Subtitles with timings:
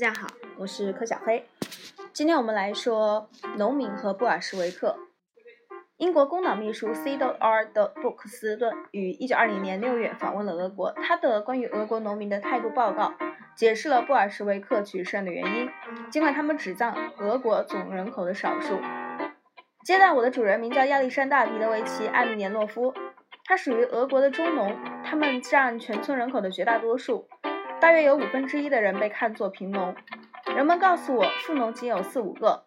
[0.00, 1.44] 大家好，我是柯小黑。
[2.12, 4.96] 今天我们来说农民和布尔什维克。
[5.96, 7.64] 英国工党秘书 C.R.
[7.74, 13.12] 的布克斯顿于1920年6月访问了俄国，他的关于俄国农民的态度报告
[13.56, 15.68] 解释了布尔什维克取胜的原因。
[16.12, 18.78] 尽管他们只占俄国总人口的少数，
[19.84, 22.94] 接待我的主人名叫亚历山大·彼得维奇·艾米年诺夫，
[23.44, 27.26] 他属于俄国的中农，他们占全村人口的绝大多数。
[27.80, 29.94] 大约有五分之一的人被看作贫农，
[30.54, 32.64] 人们告诉我，富农仅有四五个。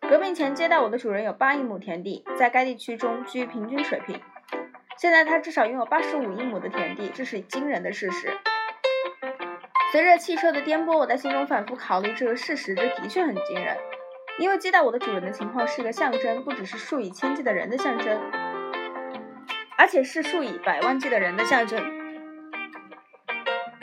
[0.00, 4.20] 革命前接待我的主人有八亿亩田地，在该地区中居平均水平。
[4.98, 8.36] 现在他至少拥有八十五亿亩的田地，这是惊人的事实。
[9.92, 13.76] 随着汽车的颠簸，我在心中反复考虑这个事实，这的确很惊人。
[14.40, 18.20] 因为接待我的主人的情况是一个象征，不只是数以千计的人的象征，
[19.78, 22.03] 而且是数以百万计的人的象征。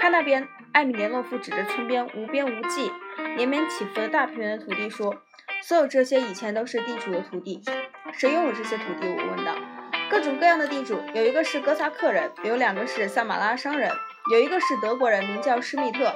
[0.02, 2.92] 看那边，艾米连诺夫指着村边无边无际、
[3.38, 5.16] 连绵起伏的大平原的土地说
[5.62, 7.62] ：“所有这些以前都是地主的土地。
[8.12, 9.54] 谁拥有这些土地？”我问道。
[10.10, 13.92] “各种各样的地主，有一个是哥萨克人，有两个是萨马拉商人，
[14.32, 16.12] 有一个是德国人，名叫施密特。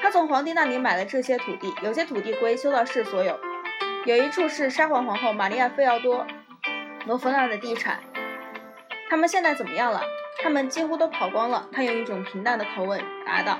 [0.00, 3.38] 他从皇帝那里买了这些土地，有些土地归修道士所有，
[4.06, 6.26] 有一处是沙皇皇后玛利亚·费奥多
[7.04, 8.00] 罗夫娜的地产。
[9.10, 10.00] 他们现在怎么样了？”
[10.42, 11.68] 他们几乎都跑光了。
[11.72, 13.58] 他用一种平淡的口吻答道：“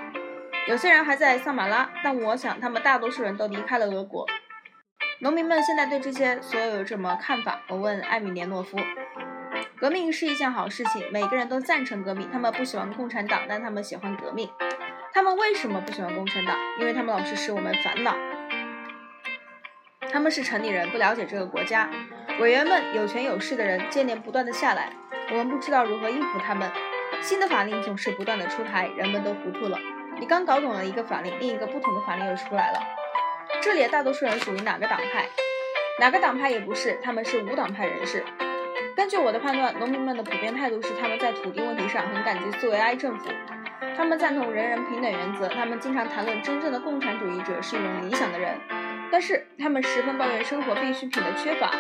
[0.69, 4.27] 有些人还在萨马拉，但我想他们大多数人都离开了俄国。”
[5.21, 7.61] 农民们现在对这些所有有什么看法？
[7.69, 8.79] 我问艾米连诺夫。
[9.79, 12.29] 革命是一件好事情，每个人都赞成革命。
[12.33, 14.49] 他们不喜欢共产党，但他们喜欢革命。
[15.13, 16.57] 他们为什么不喜欢共产党？
[16.79, 18.15] 因为他们老是使我们烦恼。
[20.13, 21.89] 他们是城里人，不了解这个国家。
[22.41, 24.91] 委员们有权有势的人，接连不断的下来。
[25.31, 26.69] 我们不知道如何应付他们。
[27.21, 29.79] 新的法令总是不断的出台，人们都糊涂了。
[30.19, 32.81] 你刚搞懂了一个法令，另一个不同的法令又出来了。
[33.63, 35.29] 这里的大多数人属于哪个党派？
[36.01, 38.25] 哪个党派也不是，他们是无党派人士。
[38.97, 43.29] 根据我的判断，农民们的普遍态度是他们在土地问题上很感激苏维埃政府，
[43.97, 48.59] 他们赞同人人平等原则，他们经常谈论真正的共产主义者是一种理想的人，
[49.11, 51.71] 但是他们十分抱怨生活必需品的缺乏。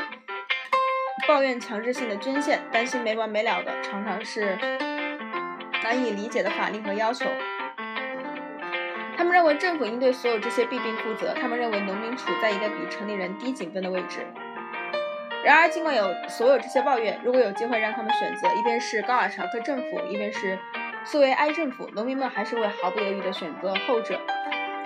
[1.29, 4.57] 抱怨强制性的捐献，担心没完没了的，常常是
[5.85, 7.27] 难以理解的法令和要求。
[9.17, 11.35] 他们认为政府应对所有这些弊病负责。
[11.35, 14.27] 他们认为农民处在一个比城里人低几分的位置。
[15.45, 20.59] 然而，尽管有所有这些抱怨，如果有机会让他们选择，一边是高尔察克政府，一边是
[21.05, 24.19] 苏维埃政府，农民们还是会毫不犹豫地选择后者。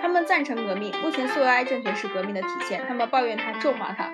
[0.05, 0.93] 他们赞成革命。
[1.01, 2.85] 目前，苏维埃政权是革命的体现。
[2.87, 4.07] 他们抱怨他，咒骂他。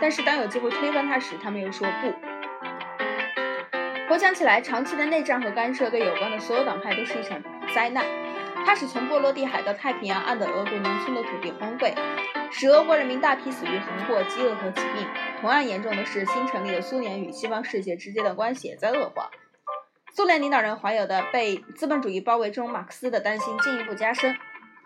[0.00, 2.14] 但是当有机会推翻他时，他们又说不。
[4.08, 7.42] 回想起来，长期的内战和干涉对有关的所有党派都是一场
[7.74, 8.04] 灾难。
[8.64, 11.92] 它使从波罗的海到太平洋岸的俄国农村的土地荒废，
[12.52, 15.04] 使俄国人民大批死于横祸、饥饿和疾病。
[15.40, 19.30] 同样严重的是，新成立的苏联与西方世界之间的关系也在恶化。
[20.12, 24.36] 苏联领导人怀有的被资本主义包围中马克思的担心进一步加深，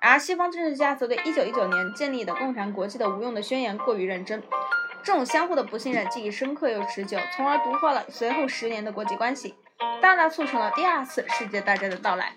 [0.01, 4.43] 而西方政治家则对1919年建立的共产国际的无用的宣言过于认真。
[5.03, 9.55] 这种相互的不信任既深刻又持久，从而毒化了随后十年的国际关系，
[10.01, 12.33] 大大促成了第二次世界大战的到来。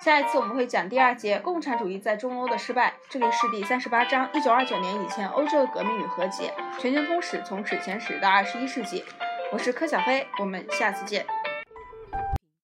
[0.00, 9.04] 下一次我们会讲第二节共产主义在中欧的失败，这里是第三十八章一九二九年以前欧洲的革命与和解，全球通史从史前史到二十一世纪。
[9.52, 11.26] 我是柯小飞，我们下次见。